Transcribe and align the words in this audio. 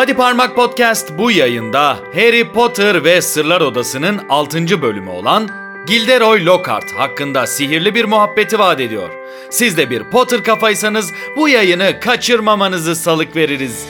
Body 0.00 0.14
Parmak 0.14 0.56
Podcast 0.56 1.18
bu 1.18 1.30
yayında 1.30 1.98
Harry 2.14 2.52
Potter 2.52 3.04
ve 3.04 3.22
Sırlar 3.22 3.60
Odası'nın 3.60 4.20
6. 4.28 4.82
bölümü 4.82 5.10
olan 5.10 5.48
Gilderoy 5.86 6.46
Lockhart 6.46 6.92
hakkında 6.92 7.46
sihirli 7.46 7.94
bir 7.94 8.04
muhabbeti 8.04 8.58
vaat 8.58 8.80
ediyor. 8.80 9.10
Siz 9.50 9.76
de 9.76 9.90
bir 9.90 10.04
Potter 10.04 10.44
kafaysanız 10.44 11.12
bu 11.36 11.48
yayını 11.48 12.00
kaçırmamanızı 12.00 12.96
salık 12.96 13.36
veririz. 13.36 13.86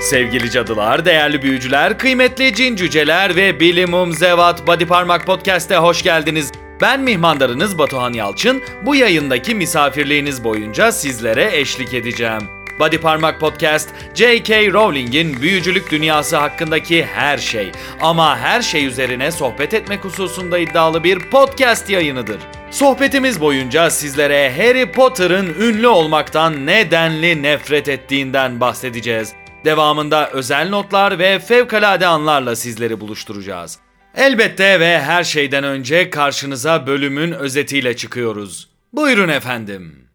Sevgili 0.00 0.50
cadılar, 0.50 1.04
değerli 1.04 1.42
büyücüler, 1.42 1.98
kıymetli 1.98 2.54
cin 2.54 2.76
cüceler 2.76 3.36
ve 3.36 3.60
bilimum 3.60 4.12
zevat 4.12 4.66
Body 4.66 4.84
Parmak 4.84 5.26
Podcast'e 5.26 5.76
hoş 5.76 6.02
geldiniz. 6.02 6.52
Ben 6.80 7.00
mihmandarınız 7.00 7.78
Batuhan 7.78 8.12
Yalçın. 8.12 8.62
Bu 8.86 8.94
yayındaki 8.94 9.54
misafirliğiniz 9.54 10.44
boyunca 10.44 10.92
sizlere 10.92 11.50
eşlik 11.58 11.94
edeceğim. 11.94 12.61
Body 12.78 12.98
Parmak 12.98 13.40
Podcast, 13.40 13.88
J.K. 14.14 14.72
Rowling'in 14.72 15.42
büyücülük 15.42 15.90
dünyası 15.90 16.36
hakkındaki 16.36 17.04
her 17.04 17.38
şey 17.38 17.72
ama 18.00 18.38
her 18.38 18.62
şey 18.62 18.86
üzerine 18.86 19.30
sohbet 19.30 19.74
etmek 19.74 20.04
hususunda 20.04 20.58
iddialı 20.58 21.04
bir 21.04 21.18
podcast 21.18 21.90
yayınıdır. 21.90 22.38
Sohbetimiz 22.70 23.40
boyunca 23.40 23.90
sizlere 23.90 24.52
Harry 24.56 24.92
Potter'ın 24.92 25.54
ünlü 25.60 25.86
olmaktan 25.86 26.66
nedenli 26.66 27.42
nefret 27.42 27.88
ettiğinden 27.88 28.60
bahsedeceğiz. 28.60 29.32
Devamında 29.64 30.30
özel 30.30 30.68
notlar 30.68 31.18
ve 31.18 31.38
fevkalade 31.38 32.06
anlarla 32.06 32.56
sizleri 32.56 33.00
buluşturacağız. 33.00 33.78
Elbette 34.16 34.80
ve 34.80 35.00
her 35.00 35.24
şeyden 35.24 35.64
önce 35.64 36.10
karşınıza 36.10 36.86
bölümün 36.86 37.32
özetiyle 37.32 37.96
çıkıyoruz. 37.96 38.68
Buyurun 38.92 39.28
efendim. 39.28 40.08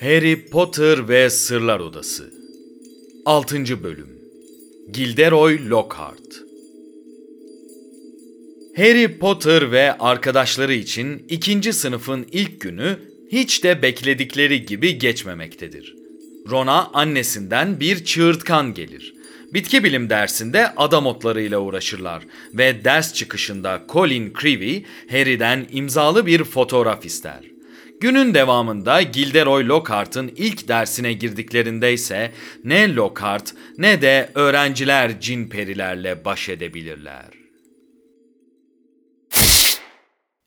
Harry 0.00 0.46
Potter 0.46 1.08
ve 1.08 1.30
Sırlar 1.30 1.80
Odası 1.80 2.30
6. 3.24 3.82
Bölüm 3.82 4.08
Gilderoy 4.92 5.70
Lockhart 5.70 6.44
Harry 8.76 9.18
Potter 9.18 9.72
ve 9.72 9.98
arkadaşları 9.98 10.74
için 10.74 11.26
ikinci 11.28 11.72
sınıfın 11.72 12.26
ilk 12.32 12.60
günü 12.60 12.96
hiç 13.32 13.64
de 13.64 13.82
bekledikleri 13.82 14.66
gibi 14.66 14.98
geçmemektedir. 14.98 15.96
Ron'a 16.50 16.90
annesinden 16.92 17.80
bir 17.80 18.04
çığırtkan 18.04 18.74
gelir. 18.74 19.14
Bitki 19.54 19.84
bilim 19.84 20.10
dersinde 20.10 20.74
adam 20.76 21.06
otlarıyla 21.06 21.58
uğraşırlar 21.58 22.22
ve 22.54 22.84
ders 22.84 23.14
çıkışında 23.14 23.84
Colin 23.88 24.32
Creevy 24.40 24.82
Harry'den 25.10 25.66
imzalı 25.70 26.26
bir 26.26 26.44
fotoğraf 26.44 27.06
ister. 27.06 27.57
Günün 28.00 28.34
devamında 28.34 29.02
Gilderoy 29.02 29.68
Lockhart'ın 29.68 30.32
ilk 30.36 30.68
dersine 30.68 31.12
girdiklerinde 31.12 31.92
ise 31.92 32.32
ne 32.64 32.94
Lockhart 32.94 33.54
ne 33.78 34.02
de 34.02 34.30
öğrenciler 34.34 35.20
cin 35.20 35.48
perilerle 35.48 36.24
baş 36.24 36.48
edebilirler. 36.48 37.37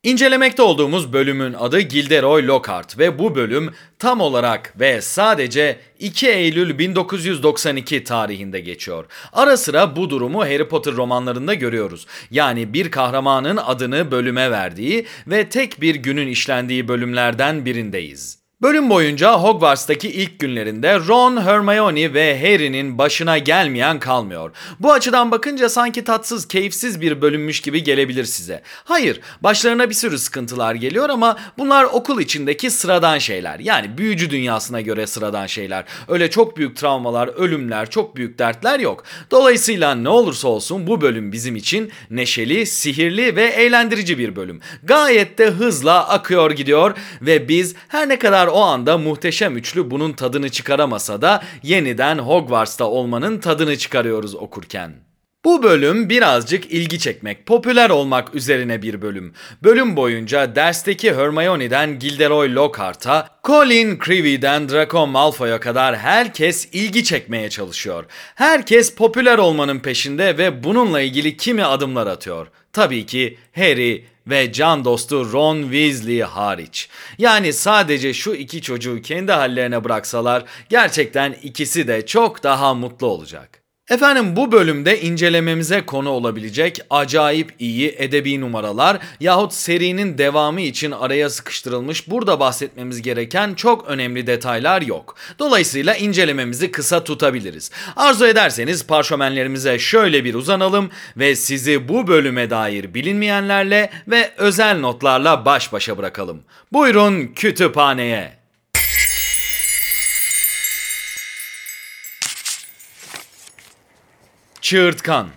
İncelemekte 0.04 0.62
olduğumuz 0.62 1.14
bölümün 1.14 1.54
adı 1.54 1.80
Gilderoy 1.80 2.48
Lockhart 2.48 2.98
ve 2.98 3.20
bu 3.20 3.36
bölüm 3.36 3.74
tam 4.00 4.22
olarak 4.22 4.74
ve 4.80 5.02
sadece 5.02 5.80
2 6.00 6.30
Eylül 6.30 6.78
1992 6.78 8.04
tarihinde 8.04 8.60
geçiyor. 8.60 9.06
Ara 9.34 9.58
sıra 9.58 9.96
bu 9.96 10.10
durumu 10.10 10.42
Harry 10.42 10.68
Potter 10.68 10.94
romanlarında 10.94 11.54
görüyoruz. 11.54 12.08
Yani 12.32 12.74
bir 12.74 12.92
kahramanın 12.92 13.58
adını 13.58 14.12
bölüme 14.12 14.52
verdiği 14.52 15.06
ve 15.28 15.50
tek 15.50 15.82
bir 15.82 15.96
günün 15.96 16.28
işlendiği 16.28 16.88
bölümlerden 16.88 17.66
birindeyiz. 17.66 18.41
Bölüm 18.62 18.90
boyunca 18.90 19.34
Hogwarts'taki 19.34 20.12
ilk 20.12 20.40
günlerinde 20.40 21.00
Ron, 21.00 21.42
Hermione 21.42 22.14
ve 22.14 22.40
Harry'nin 22.40 22.98
başına 22.98 23.38
gelmeyen 23.38 24.00
kalmıyor. 24.00 24.52
Bu 24.80 24.94
açıdan 24.94 25.32
bakınca 25.32 25.70
sanki 25.70 26.04
tatsız, 26.04 26.48
keyifsiz 26.48 27.02
bir 27.02 27.22
bölünmüş 27.22 27.62
gibi 27.62 27.84
gelebilir 27.84 28.26
size. 28.26 28.62
Hayır, 28.84 29.20
başlarına 29.42 29.90
bir 29.90 29.94
sürü 29.94 30.20
sıkıntılar 30.20 30.76
geliyor 30.76 31.10
ama 31.10 31.38
bunlar 31.58 31.84
okul 31.84 32.22
içindeki 32.22 32.72
sıradan 32.72 33.18
şeyler. 33.18 33.60
Yani 33.60 33.98
büyücü 33.98 34.30
dünyasına 34.30 34.82
göre 34.82 35.08
sıradan 35.08 35.48
şeyler. 35.48 35.86
Öyle 36.08 36.30
çok 36.30 36.58
büyük 36.58 36.78
travmalar, 36.78 37.28
ölümler, 37.28 37.90
çok 37.90 38.16
büyük 38.16 38.40
dertler 38.40 38.80
yok. 38.80 39.04
Dolayısıyla 39.32 39.96
ne 39.96 40.10
olursa 40.10 40.48
olsun 40.48 40.88
bu 40.88 41.02
bölüm 41.02 41.32
bizim 41.32 41.56
için 41.56 41.92
neşeli, 42.10 42.66
sihirli 42.66 43.36
ve 43.36 43.44
eğlendirici 43.44 44.18
bir 44.18 44.36
bölüm. 44.36 44.62
Gayet 44.84 45.38
de 45.38 45.48
hızla 45.48 46.10
akıyor 46.10 46.52
gidiyor 46.52 46.98
ve 47.22 47.48
biz 47.48 47.76
her 47.88 48.10
ne 48.10 48.20
kadar 48.20 48.51
o 48.52 48.60
anda 48.62 48.98
muhteşem 48.98 49.58
üçlü 49.58 49.92
bunun 49.92 50.14
tadını 50.14 50.50
çıkaramasa 50.50 51.22
da 51.22 51.44
yeniden 51.64 52.18
Hogwarts'ta 52.18 52.86
olmanın 52.86 53.38
tadını 53.38 53.78
çıkarıyoruz 53.78 54.36
okurken. 54.36 55.12
Bu 55.46 55.64
bölüm 55.64 56.10
birazcık 56.10 56.66
ilgi 56.72 57.00
çekmek, 57.00 57.46
popüler 57.46 57.90
olmak 57.90 58.36
üzerine 58.36 58.82
bir 58.82 59.02
bölüm. 59.02 59.34
Bölüm 59.64 59.96
boyunca 59.96 60.56
dersteki 60.56 61.14
Hermione'den 61.16 62.00
Gilderoy 62.00 62.56
Lockhart'a, 62.56 63.30
Colin 63.44 64.00
Creevy'den 64.06 64.70
Draco 64.70 65.08
Malfoy'a 65.08 65.60
kadar 65.60 65.98
herkes 65.98 66.70
ilgi 66.74 67.04
çekmeye 67.04 67.50
çalışıyor. 67.50 68.06
Herkes 68.36 68.96
popüler 68.96 69.38
olmanın 69.38 69.80
peşinde 69.80 70.38
ve 70.38 70.64
bununla 70.64 71.02
ilgili 71.02 71.38
kimi 71.38 71.66
adımlar 71.66 72.08
atıyor. 72.08 72.48
Tabii 72.74 73.06
ki 73.06 73.38
Harry 73.56 74.06
ve 74.28 74.52
can 74.52 74.86
dostu 74.86 75.32
Ron 75.34 75.62
Weasley 75.62 76.22
hariç. 76.22 76.90
Yani 77.18 77.54
sadece 77.54 78.14
şu 78.14 78.34
iki 78.34 78.62
çocuğu 78.62 79.02
kendi 79.02 79.32
hallerine 79.32 79.84
bıraksalar 79.84 80.44
gerçekten 80.70 81.36
ikisi 81.44 81.88
de 81.88 82.06
çok 82.06 82.44
daha 82.44 82.74
mutlu 82.74 83.08
olacak. 83.08 83.61
Efendim 83.90 84.36
bu 84.36 84.52
bölümde 84.52 85.02
incelememize 85.02 85.86
konu 85.86 86.10
olabilecek 86.10 86.80
acayip 86.90 87.54
iyi 87.60 87.96
edebi 87.98 88.42
numaralar 88.42 88.98
yahut 89.20 89.54
serinin 89.54 90.18
devamı 90.18 90.62
için 90.62 90.92
araya 90.92 91.30
sıkıştırılmış 91.30 92.10
burada 92.10 92.40
bahsetmemiz 92.40 93.02
gereken 93.02 93.54
çok 93.54 93.88
önemli 93.88 94.28
detaylar 94.28 94.82
yok. 94.82 95.16
Dolayısıyla 95.40 95.96
incelememizi 95.96 96.72
kısa 96.72 97.04
tutabiliriz. 97.04 97.72
Arzu 97.96 98.26
ederseniz 98.26 98.88
parşömenlerimize 98.88 99.80
şöyle 99.80 100.24
bir 100.26 100.34
uzanalım 100.34 100.90
ve 101.18 101.36
sizi 101.36 101.88
bu 101.88 102.08
bölüme 102.08 102.50
dair 102.50 102.94
bilinmeyenlerle 102.94 103.90
ve 104.08 104.32
özel 104.38 104.80
notlarla 104.80 105.46
baş 105.46 105.74
başa 105.74 105.98
bırakalım. 105.98 106.44
Buyurun 106.74 107.28
kütüphaneye. 107.28 108.41
Çığırtkan 114.72 115.28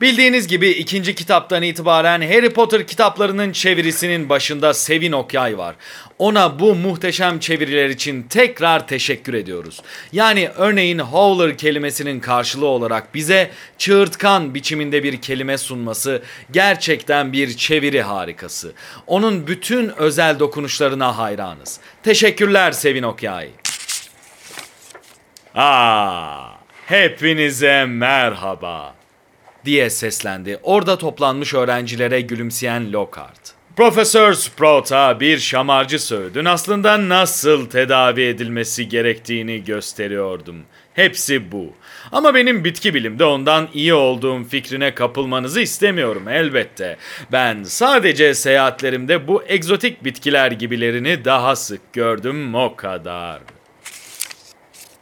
Bildiğiniz 0.00 0.46
gibi 0.46 0.68
ikinci 0.68 1.14
kitaptan 1.14 1.62
itibaren 1.62 2.20
Harry 2.20 2.50
Potter 2.50 2.86
kitaplarının 2.86 3.52
çevirisinin 3.52 4.28
başında 4.28 4.74
Sevin 4.74 5.12
Okyay 5.12 5.58
var. 5.58 5.74
Ona 6.18 6.58
bu 6.58 6.74
muhteşem 6.74 7.38
çeviriler 7.38 7.88
için 7.88 8.22
tekrar 8.22 8.86
teşekkür 8.86 9.34
ediyoruz. 9.34 9.82
Yani 10.12 10.48
örneğin 10.56 10.98
Howler 10.98 11.58
kelimesinin 11.58 12.20
karşılığı 12.20 12.66
olarak 12.66 13.14
bize 13.14 13.50
çığırtkan 13.78 14.54
biçiminde 14.54 15.02
bir 15.02 15.20
kelime 15.20 15.58
sunması 15.58 16.22
gerçekten 16.50 17.32
bir 17.32 17.56
çeviri 17.56 18.02
harikası. 18.02 18.72
Onun 19.06 19.46
bütün 19.46 19.88
özel 19.88 20.38
dokunuşlarına 20.38 21.18
hayranız. 21.18 21.80
Teşekkürler 22.02 22.72
Sevin 22.72 23.02
Okyay. 23.02 23.48
Aa, 25.54 26.61
hepinize 26.92 27.84
merhaba 27.84 28.94
diye 29.64 29.90
seslendi. 29.90 30.58
Orada 30.62 30.98
toplanmış 30.98 31.54
öğrencilere 31.54 32.20
gülümseyen 32.20 32.92
Lockhart. 32.92 33.54
Profesör 33.76 34.32
Sprout'a 34.32 35.20
bir 35.20 35.38
şamarcı 35.38 35.98
söğüdün 35.98 36.44
aslında 36.44 37.08
nasıl 37.08 37.70
tedavi 37.70 38.22
edilmesi 38.22 38.88
gerektiğini 38.88 39.64
gösteriyordum. 39.64 40.56
Hepsi 40.94 41.52
bu. 41.52 41.72
Ama 42.12 42.34
benim 42.34 42.64
bitki 42.64 42.94
bilimde 42.94 43.24
ondan 43.24 43.68
iyi 43.74 43.94
olduğum 43.94 44.44
fikrine 44.44 44.94
kapılmanızı 44.94 45.60
istemiyorum 45.60 46.28
elbette. 46.28 46.96
Ben 47.32 47.62
sadece 47.62 48.34
seyahatlerimde 48.34 49.28
bu 49.28 49.42
egzotik 49.46 50.04
bitkiler 50.04 50.50
gibilerini 50.52 51.24
daha 51.24 51.56
sık 51.56 51.92
gördüm 51.92 52.54
o 52.54 52.76
kadar. 52.76 53.40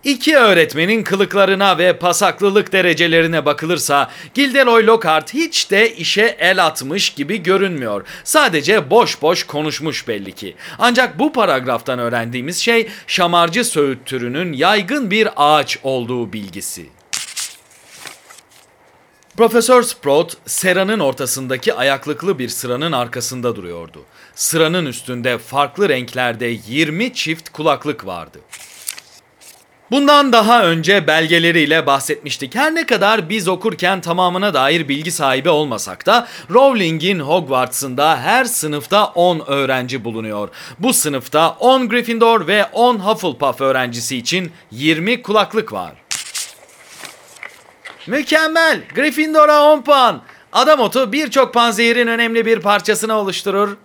İki 0.05 0.37
öğretmenin 0.37 1.03
kılıklarına 1.03 1.79
ve 1.79 1.99
pasaklılık 1.99 2.73
derecelerine 2.73 3.45
bakılırsa 3.45 4.11
Gilderoy 4.35 4.87
Lockhart 4.87 5.35
hiç 5.35 5.71
de 5.71 5.97
işe 5.97 6.37
el 6.39 6.67
atmış 6.67 7.11
gibi 7.11 7.43
görünmüyor. 7.43 8.07
Sadece 8.25 8.91
boş 8.91 9.23
boş 9.23 9.45
konuşmuş 9.45 10.09
belli 10.09 10.33
ki. 10.33 10.57
Ancak 10.79 11.19
bu 11.19 11.33
paragraftan 11.33 11.99
öğrendiğimiz 11.99 12.59
şey 12.59 12.89
şamarcı 13.07 13.65
söğüt 13.65 14.07
türünün 14.07 14.53
yaygın 14.53 15.11
bir 15.11 15.29
ağaç 15.37 15.79
olduğu 15.83 16.33
bilgisi. 16.33 16.87
Profesör 19.37 19.83
Sprout, 19.83 20.37
seranın 20.47 21.01
ortasındaki 21.01 21.75
ayaklıklı 21.75 22.39
bir 22.39 22.49
sıranın 22.49 22.93
arkasında 22.93 23.57
duruyordu. 23.57 24.05
Sıranın 24.35 24.87
üstünde 24.87 25.39
farklı 25.39 25.89
renklerde 25.89 26.47
20 26.69 27.15
çift 27.15 27.49
kulaklık 27.49 28.07
vardı. 28.07 28.41
Bundan 29.91 30.33
daha 30.33 30.65
önce 30.65 31.07
belgeleriyle 31.07 31.87
bahsetmiştik. 31.87 32.55
Her 32.55 32.75
ne 32.75 32.87
kadar 32.87 33.29
biz 33.29 33.49
okurken 33.49 34.01
tamamına 34.01 34.55
dair 34.55 34.89
bilgi 34.89 35.11
sahibi 35.11 35.49
olmasak 35.49 36.07
da 36.07 36.29
Rowling'in 36.51 37.21
Hogwarts'ında 37.21 38.19
her 38.21 38.45
sınıfta 38.45 39.05
10 39.05 39.43
öğrenci 39.47 40.05
bulunuyor. 40.05 40.49
Bu 40.79 40.93
sınıfta 40.93 41.51
10 41.51 41.89
Gryffindor 41.89 42.47
ve 42.47 42.65
10 42.73 42.97
Hufflepuff 42.97 43.61
öğrencisi 43.61 44.17
için 44.17 44.53
20 44.71 45.23
kulaklık 45.23 45.73
var. 45.73 45.93
Mükemmel! 48.07 48.81
Gryffindor'a 48.95 49.63
10 49.63 49.83
puan. 49.83 50.23
Adam 50.53 50.81
otu 50.81 51.13
birçok 51.13 51.55
panzehirin 51.55 52.07
önemli 52.07 52.47
bir 52.47 52.61
parçasını 52.61 53.15
oluşturur. 53.15 53.77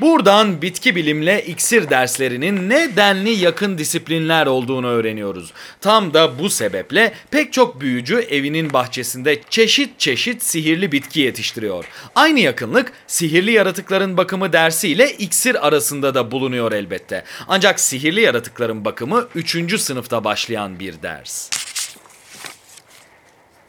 Buradan 0.00 0.62
bitki 0.62 0.96
bilimle 0.96 1.44
iksir 1.44 1.90
derslerinin 1.90 2.70
ne 2.70 2.96
denli 2.96 3.30
yakın 3.30 3.78
disiplinler 3.78 4.46
olduğunu 4.46 4.86
öğreniyoruz. 4.86 5.52
Tam 5.80 6.14
da 6.14 6.38
bu 6.38 6.50
sebeple 6.50 7.14
pek 7.30 7.52
çok 7.52 7.80
büyücü 7.80 8.14
evinin 8.16 8.72
bahçesinde 8.72 9.40
çeşit 9.50 10.00
çeşit 10.00 10.42
sihirli 10.42 10.92
bitki 10.92 11.20
yetiştiriyor. 11.20 11.84
Aynı 12.14 12.40
yakınlık 12.40 12.92
sihirli 13.06 13.52
yaratıkların 13.52 14.16
bakımı 14.16 14.52
dersiyle 14.52 15.12
iksir 15.12 15.66
arasında 15.66 16.14
da 16.14 16.30
bulunuyor 16.30 16.72
elbette. 16.72 17.24
Ancak 17.48 17.80
sihirli 17.80 18.20
yaratıkların 18.20 18.84
bakımı 18.84 19.28
3. 19.34 19.80
sınıfta 19.80 20.24
başlayan 20.24 20.80
bir 20.80 21.02
ders. 21.02 21.50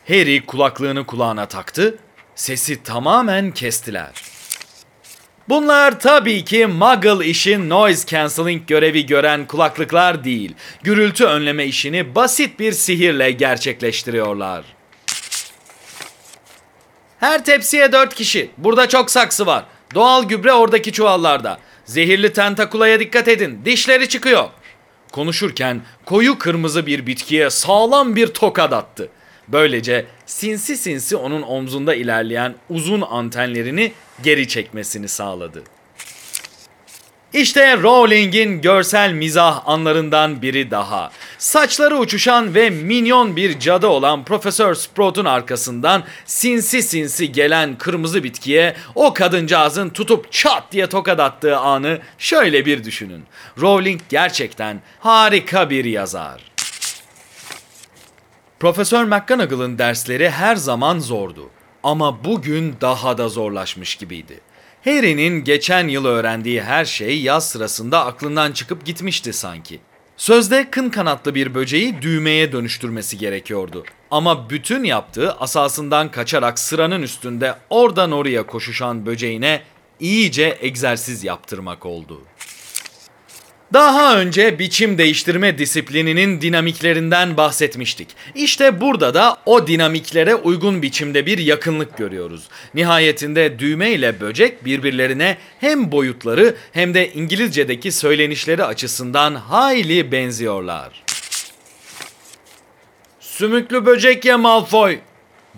Harry 0.08 0.46
kulaklığını 0.46 1.06
kulağına 1.06 1.46
taktı, 1.46 1.98
sesi 2.36 2.84
tamamen 2.84 3.52
kestiler. 3.52 4.25
Bunlar 5.50 6.00
tabii 6.00 6.46
ki 6.46 6.66
Muggle 6.66 7.26
işin 7.26 7.70
noise 7.70 8.08
cancelling 8.08 8.68
görevi 8.68 9.06
gören 9.06 9.48
kulaklıklar 9.48 10.24
değil. 10.24 10.56
Gürültü 10.84 11.26
önleme 11.26 11.66
işini 11.66 12.16
basit 12.16 12.60
bir 12.60 12.72
sihirle 12.72 13.32
gerçekleştiriyorlar. 13.32 14.66
Her 17.20 17.46
tepsiye 17.46 17.92
dört 17.92 18.16
kişi. 18.16 18.50
Burada 18.58 18.90
çok 18.90 19.12
saksı 19.12 19.46
var. 19.46 19.66
Doğal 19.96 20.24
gübre 20.24 20.54
oradaki 20.54 20.92
çuvallarda. 20.92 21.60
Zehirli 21.86 22.34
tentakulaya 22.34 23.00
dikkat 23.00 23.28
edin. 23.28 23.62
Dişleri 23.66 24.10
çıkıyor. 24.10 24.50
Konuşurken 25.12 25.82
koyu 26.06 26.38
kırmızı 26.38 26.86
bir 26.86 27.08
bitkiye 27.08 27.50
sağlam 27.50 28.16
bir 28.16 28.28
tokat 28.28 28.74
attı. 28.74 29.10
Böylece 29.48 30.06
sinsi 30.26 30.78
sinsi 30.78 31.16
onun 31.16 31.42
omzunda 31.42 31.96
ilerleyen 31.96 32.56
uzun 32.70 33.02
antenlerini 33.02 33.92
geri 34.24 34.48
çekmesini 34.48 35.08
sağladı. 35.08 35.64
İşte 37.36 37.78
Rowling'in 37.78 38.62
görsel 38.62 39.14
mizah 39.14 39.62
anlarından 39.66 40.42
biri 40.42 40.72
daha. 40.72 41.12
Saçları 41.38 41.98
uçuşan 41.98 42.56
ve 42.56 42.70
minyon 42.70 43.36
bir 43.36 43.60
cadı 43.60 43.88
olan 43.88 44.26
Profesör 44.26 44.76
Sprout'un 44.76 45.26
arkasından 45.26 46.04
sinsi 46.26 46.84
sinsi 46.84 47.32
gelen 47.32 47.78
kırmızı 47.78 48.24
bitkiye 48.24 48.76
o 48.96 49.14
kadıncağızın 49.14 49.90
tutup 49.90 50.32
çat 50.32 50.64
diye 50.72 50.88
tokat 50.88 51.20
attığı 51.20 51.58
anı 51.58 52.00
şöyle 52.18 52.66
bir 52.66 52.84
düşünün. 52.84 53.24
Rowling 53.62 54.02
gerçekten 54.10 54.82
harika 55.00 55.70
bir 55.70 55.86
yazar. 55.86 56.55
Profesör 58.66 59.04
McGonagall'ın 59.04 59.78
dersleri 59.78 60.30
her 60.30 60.56
zaman 60.56 61.00
zordu. 61.00 61.50
Ama 61.84 62.24
bugün 62.24 62.76
daha 62.82 63.18
da 63.18 63.30
zorlaşmış 63.30 63.96
gibiydi. 63.96 64.40
Harry'nin 64.86 65.44
geçen 65.44 65.88
yıl 65.88 66.06
öğrendiği 66.06 66.62
her 66.62 66.86
şey 66.86 67.22
yaz 67.22 67.50
sırasında 67.50 68.06
aklından 68.06 68.52
çıkıp 68.52 68.86
gitmişti 68.86 69.34
sanki. 69.34 69.80
Sözde 70.18 70.70
kın 70.72 70.90
kanatlı 70.90 71.36
bir 71.36 71.54
böceği 71.56 72.02
düğmeye 72.02 72.52
dönüştürmesi 72.52 73.18
gerekiyordu. 73.18 73.84
Ama 74.12 74.50
bütün 74.50 74.84
yaptığı 74.84 75.32
asasından 75.32 76.12
kaçarak 76.12 76.60
sıranın 76.60 77.02
üstünde 77.02 77.56
oradan 77.70 78.12
oraya 78.12 78.46
koşuşan 78.46 79.06
böceğine 79.06 79.62
iyice 80.00 80.58
egzersiz 80.62 81.24
yaptırmak 81.24 81.86
oldu. 81.86 82.22
Daha 83.74 84.20
önce 84.20 84.60
biçim 84.60 84.98
değiştirme 84.98 85.58
disiplininin 85.58 86.42
dinamiklerinden 86.42 87.38
bahsetmiştik. 87.38 88.08
İşte 88.36 88.82
burada 88.82 89.14
da 89.14 89.38
o 89.46 89.68
dinamiklere 89.68 90.36
uygun 90.36 90.82
biçimde 90.82 91.26
bir 91.26 91.38
yakınlık 91.38 91.98
görüyoruz. 91.98 92.48
Nihayetinde 92.74 93.60
düğme 93.60 93.92
ile 93.92 94.20
böcek 94.20 94.66
birbirlerine 94.66 95.38
hem 95.60 95.92
boyutları 95.92 96.56
hem 96.72 96.94
de 96.94 97.14
İngilizce'deki 97.14 97.92
söylenişleri 97.92 98.64
açısından 98.64 99.36
hayli 99.36 100.12
benziyorlar. 100.12 101.04
Sümüklü 103.20 103.86
böcek 103.86 104.26
ya 104.26 104.38
Malfoy, 104.38 105.00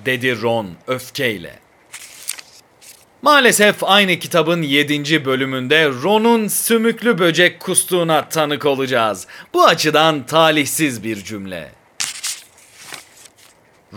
dedi 0.05 0.41
Ron 0.41 0.69
öfkeyle. 0.87 1.66
Maalesef 3.27 3.83
aynı 3.83 4.19
kitabın 4.19 4.61
7. 4.61 5.25
bölümünde 5.25 5.89
Ron'un 5.89 6.47
sümüklü 6.47 7.17
böcek 7.17 7.59
kustuğuna 7.59 8.29
tanık 8.29 8.65
olacağız. 8.65 9.27
Bu 9.53 9.65
açıdan 9.65 10.25
talihsiz 10.25 11.03
bir 11.03 11.23
cümle. 11.23 11.71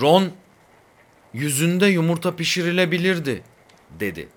Ron, 0.00 0.32
yüzünde 1.32 1.86
yumurta 1.86 2.36
pişirilebilirdi, 2.36 3.42
dedi. 4.00 4.28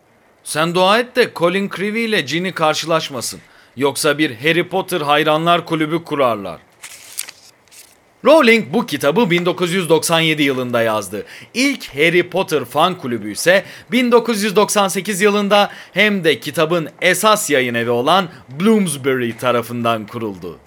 Sen 0.44 0.75
dua 0.75 1.00
et 1.00 1.16
de 1.16 1.31
Colin 1.36 1.69
Creevy 1.75 2.06
ile 2.06 2.22
Ginny 2.22 2.51
karşılaşmasın. 2.51 3.39
Yoksa 3.75 4.18
bir 4.18 4.36
Harry 4.36 4.68
Potter 4.68 5.01
hayranlar 5.01 5.66
kulübü 5.66 6.04
kurarlar. 6.04 6.60
Rowling 8.25 8.74
bu 8.74 8.86
kitabı 8.86 9.30
1997 9.30 10.44
yılında 10.44 10.81
yazdı. 10.81 11.25
İlk 11.54 11.96
Harry 11.96 12.30
Potter 12.30 12.66
fan 12.66 12.98
kulübü 12.98 13.31
ise 13.31 13.64
1998 13.92 15.22
yılında 15.22 15.70
hem 15.94 16.24
de 16.24 16.40
kitabın 16.40 16.90
esas 17.02 17.50
yayın 17.50 17.74
evi 17.74 17.90
olan 17.90 18.30
Bloomsbury 18.60 19.38
tarafından 19.38 20.08
kuruldu. 20.08 20.60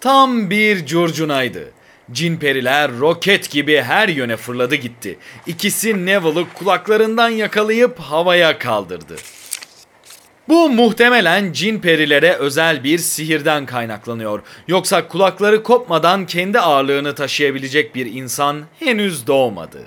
Tam 0.00 0.50
bir 0.50 0.86
curcunaydı. 0.86 1.70
Cinperiler 2.12 2.98
roket 2.98 3.50
gibi 3.50 3.82
her 3.82 4.08
yöne 4.08 4.36
fırladı 4.36 4.74
gitti. 4.74 5.18
İkisi 5.46 6.06
Neville'ı 6.06 6.44
kulaklarından 6.54 7.28
yakalayıp 7.28 7.98
havaya 7.98 8.58
kaldırdı. 8.58 9.16
Bu 10.48 10.70
muhtemelen 10.70 11.52
cin 11.52 11.78
perilere 11.78 12.32
özel 12.32 12.84
bir 12.84 12.98
sihirden 12.98 13.66
kaynaklanıyor. 13.66 14.42
Yoksa 14.68 15.08
kulakları 15.08 15.62
kopmadan 15.62 16.26
kendi 16.26 16.60
ağırlığını 16.60 17.14
taşıyabilecek 17.14 17.94
bir 17.94 18.06
insan 18.06 18.64
henüz 18.78 19.26
doğmadı. 19.26 19.84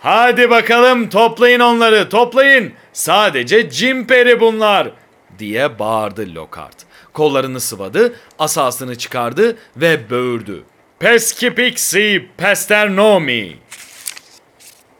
Hadi 0.00 0.50
bakalım 0.50 1.08
toplayın 1.08 1.60
onları 1.60 2.08
toplayın. 2.08 2.72
Sadece 2.92 3.70
cin 3.70 4.04
peri 4.04 4.40
bunlar 4.40 4.90
diye 5.38 5.78
bağırdı 5.78 6.34
Lockhart. 6.34 6.76
Kollarını 7.12 7.60
sıvadı, 7.60 8.14
asasını 8.38 8.98
çıkardı 8.98 9.56
ve 9.76 10.10
böğürdü. 10.10 10.64
Pesci 10.98 11.54
pixi 11.54 12.28
pesternomi. 12.36 13.56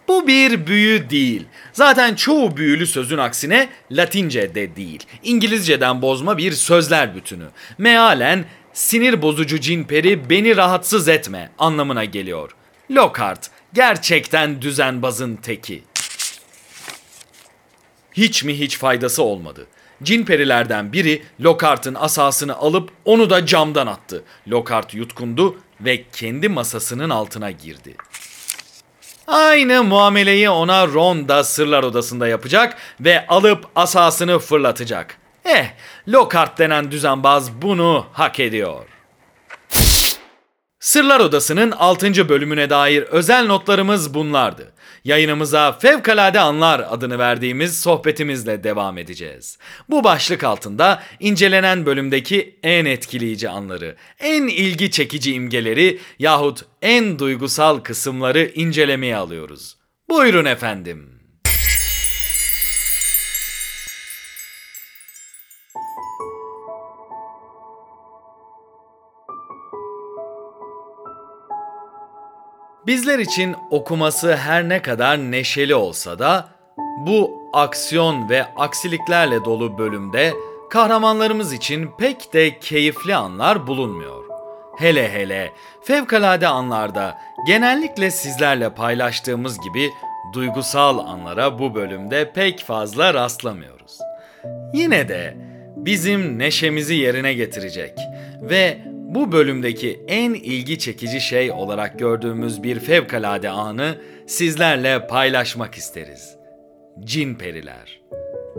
Bu 0.08 0.26
bir 0.26 0.66
büyü 0.66 1.10
değil. 1.10 1.44
Zaten 1.72 2.14
çoğu 2.14 2.56
büyülü 2.56 2.86
sözün 2.86 3.18
aksine 3.18 3.68
Latince 3.90 4.54
de 4.54 4.76
değil. 4.76 5.06
İngilizceden 5.22 6.02
bozma 6.02 6.38
bir 6.38 6.52
sözler 6.52 7.14
bütünü. 7.14 7.48
Mealen 7.78 8.44
sinir 8.72 9.22
bozucu 9.22 9.60
cinperi 9.60 10.30
beni 10.30 10.56
rahatsız 10.56 11.08
etme 11.08 11.50
anlamına 11.58 12.04
geliyor. 12.04 12.50
Lockhart 12.90 13.50
gerçekten 13.72 14.62
düzenbazın 14.62 15.36
teki. 15.36 15.82
Hiç 18.12 18.44
mi 18.44 18.58
hiç 18.58 18.78
faydası 18.78 19.22
olmadı. 19.22 19.66
Cin 20.02 20.24
perilerden 20.24 20.92
biri 20.92 21.22
Lockhart'ın 21.40 21.94
asasını 21.94 22.56
alıp 22.56 22.90
onu 23.04 23.30
da 23.30 23.46
camdan 23.46 23.86
attı. 23.86 24.22
Lockhart 24.48 24.94
yutkundu 24.94 25.58
ve 25.80 26.04
kendi 26.12 26.48
masasının 26.48 27.10
altına 27.10 27.50
girdi. 27.50 27.96
Aynı 29.28 29.84
muameleyi 29.84 30.50
ona 30.50 30.86
Ron 30.86 31.28
da 31.28 31.44
sırlar 31.44 31.82
odasında 31.82 32.28
yapacak 32.28 32.76
ve 33.00 33.26
alıp 33.26 33.64
asasını 33.76 34.38
fırlatacak. 34.38 35.18
Eh, 35.44 35.66
Lockhart 36.08 36.58
denen 36.58 36.90
düzenbaz 36.90 37.52
bunu 37.62 38.06
hak 38.12 38.40
ediyor. 38.40 38.84
Sırlar 40.80 41.20
Odası'nın 41.20 41.70
6. 41.70 42.28
bölümüne 42.28 42.70
dair 42.70 43.02
özel 43.02 43.46
notlarımız 43.46 44.14
bunlardı. 44.14 44.72
Yayınımıza 45.04 45.72
Fevkalade 45.72 46.40
Anlar 46.40 46.86
adını 46.90 47.18
verdiğimiz 47.18 47.80
sohbetimizle 47.80 48.64
devam 48.64 48.98
edeceğiz. 48.98 49.58
Bu 49.88 50.04
başlık 50.04 50.44
altında 50.44 51.02
incelenen 51.20 51.86
bölümdeki 51.86 52.58
en 52.62 52.84
etkileyici 52.84 53.48
anları, 53.48 53.96
en 54.18 54.42
ilgi 54.42 54.90
çekici 54.90 55.32
imgeleri 55.32 56.00
yahut 56.18 56.64
en 56.82 57.18
duygusal 57.18 57.78
kısımları 57.78 58.44
incelemeye 58.54 59.16
alıyoruz. 59.16 59.76
Buyurun 60.08 60.44
efendim. 60.44 61.17
Bizler 72.88 73.18
için 73.18 73.56
okuması 73.70 74.36
her 74.36 74.68
ne 74.68 74.82
kadar 74.82 75.18
neşeli 75.18 75.74
olsa 75.74 76.18
da 76.18 76.48
bu 77.06 77.50
aksiyon 77.52 78.28
ve 78.28 78.44
aksiliklerle 78.56 79.44
dolu 79.44 79.78
bölümde 79.78 80.32
kahramanlarımız 80.70 81.52
için 81.52 81.90
pek 81.98 82.32
de 82.32 82.58
keyifli 82.58 83.14
anlar 83.14 83.66
bulunmuyor. 83.66 84.24
Hele 84.78 85.12
hele 85.12 85.52
fevkalade 85.84 86.48
anlarda 86.48 87.18
genellikle 87.46 88.10
sizlerle 88.10 88.74
paylaştığımız 88.74 89.60
gibi 89.60 89.90
duygusal 90.32 90.98
anlara 90.98 91.58
bu 91.58 91.74
bölümde 91.74 92.32
pek 92.32 92.64
fazla 92.64 93.14
rastlamıyoruz. 93.14 93.98
Yine 94.74 95.08
de 95.08 95.36
bizim 95.76 96.38
neşemizi 96.38 96.94
yerine 96.94 97.34
getirecek 97.34 97.98
ve 98.40 98.87
bu 99.08 99.32
bölümdeki 99.32 100.00
en 100.08 100.34
ilgi 100.34 100.78
çekici 100.78 101.20
şey 101.20 101.52
olarak 101.52 101.98
gördüğümüz 101.98 102.62
bir 102.62 102.80
fevkalade 102.80 103.50
anı 103.50 103.94
sizlerle 104.26 105.06
paylaşmak 105.06 105.74
isteriz. 105.74 106.36
Cin 107.04 107.34
periler. 107.34 108.00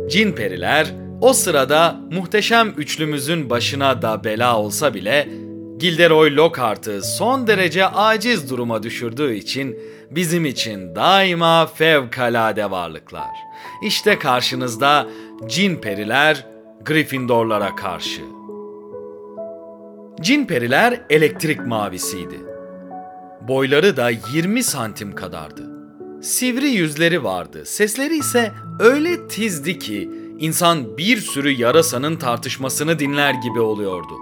Cin 0.09 0.31
periler 0.31 0.87
o 1.21 1.33
sırada 1.33 1.95
muhteşem 2.11 2.73
üçlümüzün 2.77 3.49
başına 3.49 4.01
da 4.01 4.23
bela 4.23 4.57
olsa 4.57 4.93
bile 4.93 5.29
Gilderoy 5.77 6.35
Lockhart'ı 6.35 7.01
son 7.01 7.47
derece 7.47 7.85
aciz 7.85 8.49
duruma 8.49 8.83
düşürdüğü 8.83 9.33
için 9.33 9.79
bizim 10.11 10.45
için 10.45 10.95
daima 10.95 11.65
fevkalade 11.65 12.71
varlıklar. 12.71 13.29
İşte 13.83 14.19
karşınızda 14.19 15.07
cin 15.47 15.75
periler 15.75 16.45
Gryffindorlara 16.85 17.75
karşı. 17.75 18.38
Cin 20.21 20.45
periler 20.45 21.01
elektrik 21.09 21.67
mavisiydi. 21.67 22.39
Boyları 23.41 23.97
da 23.97 24.09
20 24.33 24.63
santim 24.63 25.15
kadardı. 25.15 25.61
Sivri 26.21 26.69
yüzleri 26.69 27.23
vardı. 27.23 27.65
Sesleri 27.65 28.17
ise 28.17 28.51
öyle 28.79 29.27
tizdi 29.27 29.79
ki 29.79 30.09
insan 30.39 30.97
bir 30.97 31.17
sürü 31.17 31.49
yarasanın 31.49 32.15
tartışmasını 32.15 32.99
dinler 32.99 33.33
gibi 33.33 33.59
oluyordu. 33.59 34.13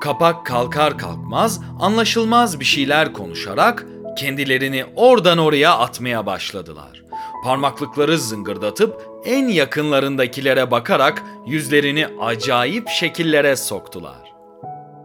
Kapak 0.00 0.46
kalkar 0.46 0.98
kalkmaz 0.98 1.60
anlaşılmaz 1.80 2.60
bir 2.60 2.64
şeyler 2.64 3.12
konuşarak 3.12 3.86
kendilerini 4.18 4.84
oradan 4.96 5.38
oraya 5.38 5.78
atmaya 5.78 6.26
başladılar. 6.26 7.04
Parmaklıkları 7.44 8.18
zıngırdatıp 8.18 9.02
en 9.24 9.48
yakınlarındakilere 9.48 10.70
bakarak 10.70 11.22
yüzlerini 11.46 12.06
acayip 12.20 12.88
şekillere 12.88 13.56
soktular. 13.56 14.23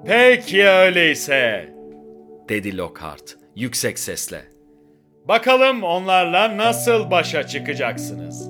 Peki 0.06 0.68
öyleyse, 0.68 1.70
dedi 2.50 2.78
Lockhart 2.78 3.38
yüksek 3.56 4.00
sesle. 4.00 4.42
Bakalım 5.28 5.84
onlarla 5.84 6.58
nasıl 6.58 7.12
başa 7.12 7.48
çıkacaksınız? 7.48 8.50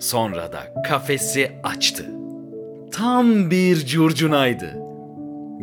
Sonra 0.00 0.52
da 0.52 0.82
kafesi 0.88 1.52
açtı. 1.62 2.06
Tam 2.92 3.50
bir 3.50 3.86
curcunaydı. 3.86 4.82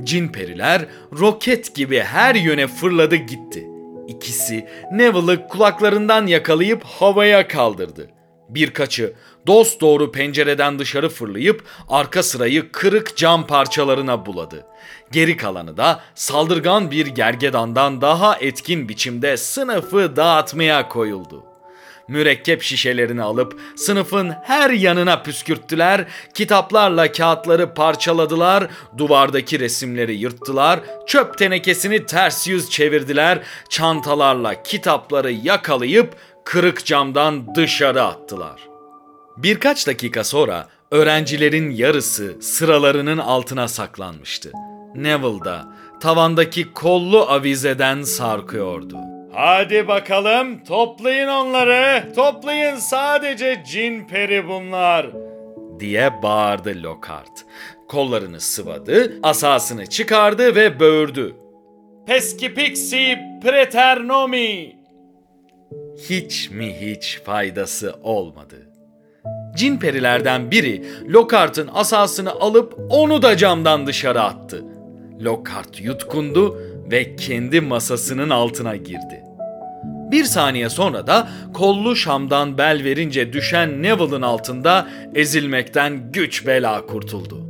Cin 0.03 0.27
periler 0.27 0.85
roket 1.19 1.75
gibi 1.75 1.99
her 1.99 2.35
yöne 2.35 2.67
fırladı 2.67 3.15
gitti. 3.15 3.67
İkisi 4.07 4.67
Neville'ı 4.91 5.47
kulaklarından 5.47 6.27
yakalayıp 6.27 6.83
havaya 6.83 7.47
kaldırdı. 7.47 8.09
Birkaçı 8.49 9.13
dost 9.47 9.81
doğru 9.81 10.11
pencereden 10.11 10.79
dışarı 10.79 11.09
fırlayıp 11.09 11.63
arka 11.89 12.23
sırayı 12.23 12.71
kırık 12.71 13.17
cam 13.17 13.47
parçalarına 13.47 14.25
buladı. 14.25 14.65
Geri 15.11 15.37
kalanı 15.37 15.77
da 15.77 16.01
saldırgan 16.15 16.91
bir 16.91 17.05
gergedandan 17.05 18.01
daha 18.01 18.37
etkin 18.37 18.89
biçimde 18.89 19.37
sınıfı 19.37 20.15
dağıtmaya 20.15 20.89
koyuldu. 20.89 21.43
Mürekkep 22.07 22.61
şişelerini 22.61 23.23
alıp 23.23 23.59
sınıfın 23.75 24.33
her 24.43 24.69
yanına 24.69 25.21
püskürttüler, 25.21 26.05
kitaplarla 26.33 27.11
kağıtları 27.11 27.73
parçaladılar, 27.73 28.67
duvardaki 28.97 29.59
resimleri 29.59 30.15
yırttılar, 30.15 30.79
çöp 31.07 31.37
tenekesini 31.37 32.05
ters 32.05 32.47
yüz 32.47 32.69
çevirdiler, 32.69 33.39
çantalarla 33.69 34.63
kitapları 34.63 35.31
yakalayıp 35.31 36.15
kırık 36.45 36.85
camdan 36.85 37.55
dışarı 37.55 38.03
attılar. 38.03 38.61
Birkaç 39.37 39.87
dakika 39.87 40.23
sonra 40.23 40.67
öğrencilerin 40.91 41.71
yarısı 41.71 42.41
sıralarının 42.41 43.17
altına 43.17 43.67
saklanmıştı. 43.67 44.51
Neville 44.95 45.45
da 45.45 45.65
tavandaki 45.99 46.73
kollu 46.73 47.21
avizeden 47.21 48.01
sarkıyordu. 48.01 48.97
Hadi 49.33 49.87
bakalım 49.87 50.63
toplayın 50.63 51.27
onları, 51.27 52.13
toplayın 52.15 52.75
sadece 52.75 53.63
cin 53.71 54.07
peri 54.07 54.47
bunlar 54.47 55.07
diye 55.79 56.13
bağırdı 56.23 56.83
Lockhart. 56.83 57.45
Kollarını 57.87 58.39
sıvadı, 58.39 59.19
asasını 59.23 59.85
çıkardı 59.85 60.55
ve 60.55 60.79
böğürdü. 60.79 61.35
Peskipixi 62.07 63.17
preternomi 63.43 64.75
hiç 66.09 66.49
mi 66.51 66.75
hiç 66.81 67.21
faydası 67.25 67.95
olmadı. 68.03 68.55
Cin 69.55 69.77
perilerden 69.77 70.51
biri 70.51 70.85
Lockhart'ın 71.09 71.69
asasını 71.73 72.31
alıp 72.31 72.79
onu 72.89 73.21
da 73.21 73.37
camdan 73.37 73.87
dışarı 73.87 74.21
attı. 74.21 74.63
Lockhart 75.21 75.81
yutkundu 75.81 76.61
ve 76.91 77.15
kendi 77.15 77.61
masasının 77.61 78.29
altına 78.29 78.75
girdi. 78.75 79.23
Bir 80.11 80.23
saniye 80.23 80.69
sonra 80.69 81.07
da 81.07 81.27
kollu 81.53 81.95
şamdan 81.95 82.57
bel 82.57 82.83
verince 82.83 83.33
düşen 83.33 83.83
Neville'ın 83.83 84.21
altında 84.21 84.87
ezilmekten 85.15 86.11
güç 86.11 86.47
bela 86.47 86.85
kurtuldu. 86.85 87.45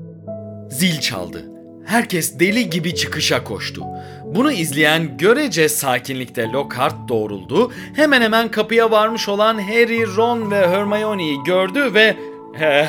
Zil 0.69 0.99
çaldı. 0.99 1.54
Herkes 1.85 2.39
deli 2.39 2.69
gibi 2.69 2.95
çıkışa 2.95 3.43
koştu. 3.43 3.83
Bunu 4.25 4.51
izleyen 4.51 5.17
görece 5.17 5.69
sakinlikte 5.69 6.51
Lockhart 6.51 7.09
doğruldu. 7.09 7.71
Hemen 7.95 8.21
hemen 8.21 8.51
kapıya 8.51 8.91
varmış 8.91 9.29
olan 9.29 9.59
Harry, 9.59 10.15
Ron 10.15 10.51
ve 10.51 10.67
Hermione'yi 10.67 11.43
gördü 11.43 11.93
ve 11.93 12.15
eh, 12.59 12.87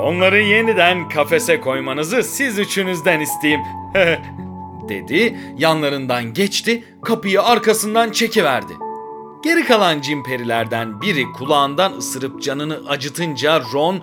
onları 0.00 0.42
yeniden 0.42 1.08
kafese 1.08 1.60
koymanızı 1.60 2.22
siz 2.22 2.58
üçünüzden 2.58 3.20
isteyeyim 3.20 3.62
dedi. 4.88 5.38
Yanlarından 5.58 6.34
geçti, 6.34 6.84
kapıyı 7.02 7.42
arkasından 7.42 8.10
çekiverdi. 8.10 8.72
Geri 9.44 9.64
kalan 9.64 10.00
cimperilerden 10.00 11.00
biri 11.00 11.24
kulağından 11.32 11.92
ısırıp 11.92 12.42
canını 12.42 12.80
acıtınca 12.88 13.60
Ron 13.72 14.00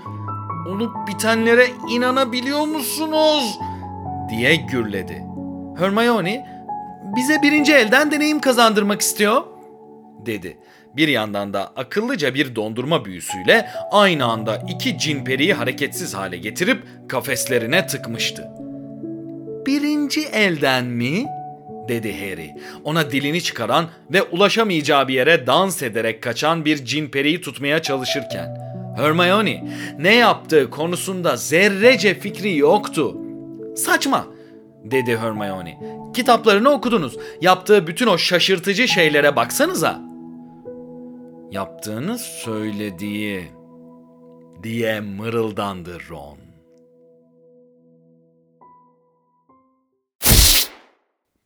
olup 0.68 0.92
bitenlere 1.08 1.68
inanabiliyor 1.90 2.66
musunuz?'' 2.66 3.69
Diye 4.30 4.56
gürledi. 4.56 5.24
Hermione 5.78 6.46
bize 7.16 7.42
birinci 7.42 7.74
elden 7.74 8.12
deneyim 8.12 8.40
kazandırmak 8.40 9.02
istiyor 9.02 9.42
dedi. 10.26 10.58
Bir 10.96 11.08
yandan 11.08 11.54
da 11.54 11.72
akıllıca 11.76 12.34
bir 12.34 12.56
dondurma 12.56 13.06
büyüsüyle 13.06 13.70
aynı 13.92 14.26
anda 14.26 14.64
iki 14.70 14.98
cin 14.98 15.24
periyi 15.24 15.54
hareketsiz 15.54 16.14
hale 16.14 16.38
getirip 16.38 16.84
kafeslerine 17.10 17.88
tıkmıştı. 17.88 18.52
Birinci 19.66 20.22
elden 20.22 20.86
mi? 20.86 21.26
dedi 21.90 22.14
Harry. 22.14 22.52
Ona 22.84 23.12
dilini 23.12 23.42
çıkaran 23.42 23.86
ve 24.14 24.24
ulaşamayacağı 24.24 25.08
bir 25.08 25.14
yere 25.14 25.48
dans 25.48 25.82
ederek 25.84 26.24
kaçan 26.24 26.66
bir 26.66 26.86
cin 26.86 27.08
periyi 27.08 27.42
tutmaya 27.42 27.82
çalışırken. 27.82 28.58
Hermione 28.98 29.64
ne 30.00 30.16
yaptığı 30.16 30.70
konusunda 30.70 31.38
zerrece 31.38 32.20
fikri 32.20 32.58
yoktu. 32.58 33.18
Saçma 33.80 34.28
dedi 34.84 35.18
Hermione. 35.18 35.80
Kitaplarını 36.14 36.70
okudunuz. 36.70 37.18
Yaptığı 37.42 37.88
bütün 37.88 38.08
o 38.08 38.18
şaşırtıcı 38.18 38.88
şeylere 38.88 39.36
baksanıza. 39.36 40.02
Yaptığını 41.52 42.18
söylediği 42.18 43.44
diye 44.64 45.00
mırıldandı 45.00 45.98
Ron. 46.10 46.38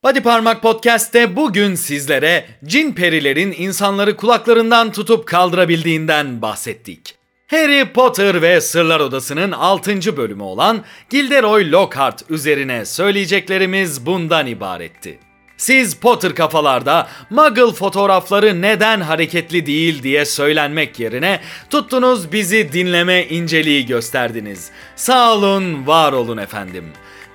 Body 0.04 0.20
Parmak 0.20 0.62
Podcast'te 0.62 1.36
bugün 1.36 1.74
sizlere 1.74 2.46
cin 2.64 2.92
perilerin 2.92 3.54
insanları 3.58 4.16
kulaklarından 4.16 4.92
tutup 4.92 5.26
kaldırabildiğinden 5.26 6.42
bahsettik. 6.42 7.23
Harry 7.54 7.84
Potter 7.84 8.42
ve 8.42 8.60
Sırlar 8.60 9.00
Odası'nın 9.00 9.52
6. 9.52 10.16
bölümü 10.16 10.42
olan 10.42 10.84
Gilderoy 11.10 11.72
Lockhart 11.72 12.30
üzerine 12.30 12.84
söyleyeceklerimiz 12.84 14.06
bundan 14.06 14.46
ibaretti. 14.46 15.18
Siz 15.56 15.94
Potter 15.94 16.34
kafalarda 16.34 17.08
Muggle 17.30 17.72
fotoğrafları 17.72 18.62
neden 18.62 19.00
hareketli 19.00 19.66
değil 19.66 20.02
diye 20.02 20.24
söylenmek 20.24 21.00
yerine 21.00 21.40
tuttunuz 21.70 22.32
bizi 22.32 22.72
dinleme 22.72 23.24
inceliği 23.24 23.86
gösterdiniz. 23.86 24.70
Sağ 24.96 25.34
olun, 25.34 25.86
var 25.86 26.12
olun 26.12 26.36
efendim. 26.36 26.84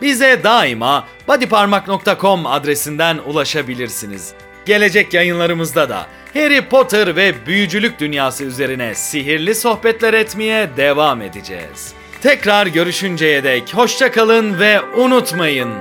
Bize 0.02 0.44
daima 0.44 1.08
bodyparmak.com 1.28 2.46
adresinden 2.46 3.18
ulaşabilirsiniz. 3.18 4.34
Gelecek 4.70 5.14
yayınlarımızda 5.14 5.90
da 5.90 6.08
Harry 6.34 6.62
Potter 6.62 7.16
ve 7.16 7.34
büyücülük 7.46 8.00
dünyası 8.00 8.44
üzerine 8.44 8.96
sihirli 8.96 9.56
sohbetler 9.56 10.14
etmeye 10.14 10.70
devam 10.78 11.22
edeceğiz. 11.22 11.94
Tekrar 12.22 12.68
görüşünceye 12.68 13.44
dek 13.44 13.74
hoşça 13.74 14.12
kalın 14.12 14.60
ve 14.60 14.82
unutmayın. 14.82 15.72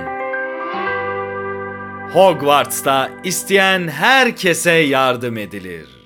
Hogwarts'ta 2.13 3.09
isteyen 3.23 3.87
herkese 3.87 4.71
yardım 4.71 5.37
edilir. 5.37 5.98